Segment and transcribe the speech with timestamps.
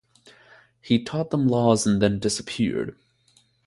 [0.81, 2.97] He taught them laws and then disappeared.